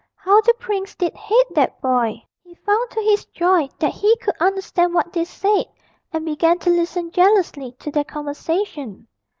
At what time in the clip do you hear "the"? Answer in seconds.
0.41-0.55